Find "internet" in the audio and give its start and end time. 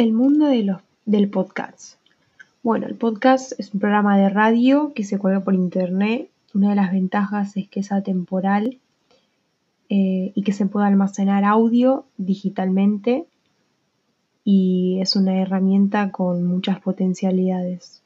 5.52-6.30